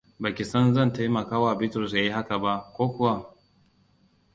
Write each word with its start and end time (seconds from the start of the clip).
Ba 0.21 0.29
ki 0.35 0.43
san 0.51 0.67
zan 0.75 0.89
taimkawa 0.93 1.57
Bitrus 1.59 1.93
ya 1.93 2.01
yi 2.03 2.11
haka 2.17 2.35
ba, 2.43 2.53
ko 2.75 2.83
kuwa? 2.95 3.13